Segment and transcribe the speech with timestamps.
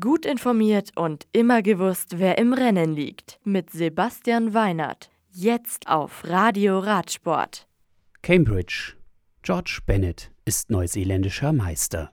[0.00, 3.38] Gut informiert und immer gewusst, wer im Rennen liegt.
[3.44, 5.10] Mit Sebastian Weinert.
[5.30, 7.68] Jetzt auf Radio Radsport.
[8.22, 8.94] Cambridge.
[9.42, 12.12] George Bennett ist neuseeländischer Meister.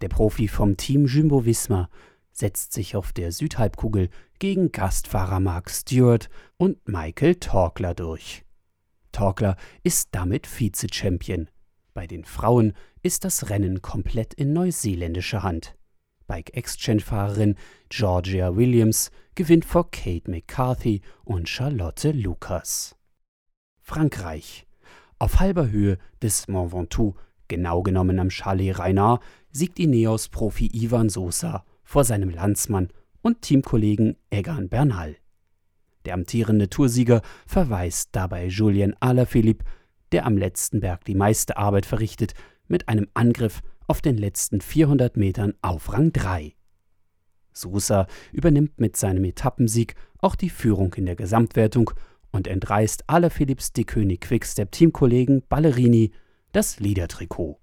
[0.00, 1.88] Der Profi vom Team Jumbo Visma
[2.32, 4.08] setzt sich auf der Südhalbkugel
[4.40, 8.44] gegen Gastfahrer Mark Stewart und Michael Torkler durch.
[9.12, 9.54] Torkler
[9.84, 11.48] ist damit Vize-Champion.
[11.92, 12.72] Bei den Frauen
[13.04, 15.76] ist das Rennen komplett in neuseeländischer Hand.
[16.26, 17.56] Bike Exchange-Fahrerin
[17.88, 22.96] Georgia Williams gewinnt vor Kate McCarthy und Charlotte Lucas.
[23.80, 24.66] Frankreich.
[25.18, 27.14] Auf halber Höhe des Mont Ventoux,
[27.48, 32.88] genau genommen am Chalet Reinard, siegt Ineos-Profi Ivan Sosa vor seinem Landsmann
[33.22, 35.16] und Teamkollegen Egan Bernal.
[36.04, 39.64] Der amtierende Toursieger verweist dabei Julien Alaphilippe,
[40.12, 42.34] der am letzten Berg die meiste Arbeit verrichtet,
[42.68, 46.54] mit einem Angriff auf den letzten 400 Metern auf Rang 3.
[47.52, 51.90] Sousa übernimmt mit seinem Etappensieg auch die Führung in der Gesamtwertung
[52.32, 56.12] und entreißt alle Philips Dickkönig Quickstep-Teamkollegen Ballerini
[56.52, 57.60] das Liedertrikot.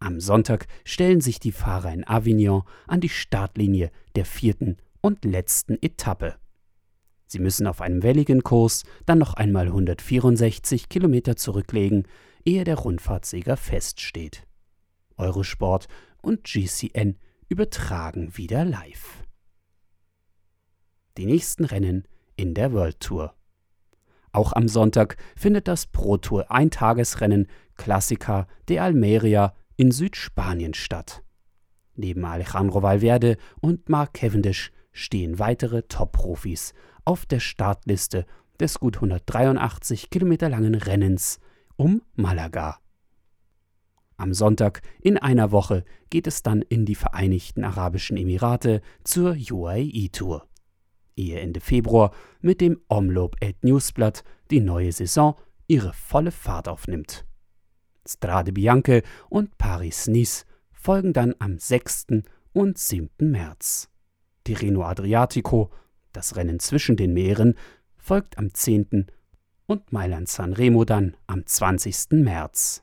[0.00, 5.76] Am Sonntag stellen sich die Fahrer in Avignon an die Startlinie der vierten und letzten
[5.82, 6.36] Etappe.
[7.26, 12.06] Sie müssen auf einem welligen Kurs dann noch einmal 164 Kilometer zurücklegen,
[12.44, 14.47] ehe der Rundfahrtsieger feststeht.
[15.18, 15.88] Eurosport
[16.22, 17.16] und GCN
[17.48, 19.24] übertragen wieder live.
[21.16, 23.34] Die nächsten Rennen in der World Tour.
[24.32, 31.22] Auch am Sonntag findet das Pro Tour Eintagesrennen Classica de Almeria in Südspanien statt.
[31.94, 36.74] Neben Alejandro Valverde und Mark Cavendish stehen weitere Top-Profis
[37.04, 38.26] auf der Startliste
[38.60, 41.40] des gut 183 Kilometer langen Rennens
[41.76, 42.78] um Malaga.
[44.18, 50.08] Am Sonntag in einer Woche geht es dann in die Vereinigten Arabischen Emirate zur UAE
[50.10, 50.48] Tour.
[51.16, 55.36] Ehe Ende Februar mit dem Omloop et Newsblatt die neue Saison
[55.68, 57.26] ihre volle Fahrt aufnimmt.
[58.04, 62.06] Strade Bianche und Paris-Nice folgen dann am 6.
[62.52, 63.30] und 7.
[63.30, 63.88] März.
[64.42, 65.70] Tirreno Adriatico,
[66.12, 67.54] das Rennen zwischen den Meeren,
[67.96, 69.06] folgt am 10.
[69.66, 72.12] und Mailand-San Remo dann am 20.
[72.24, 72.82] März.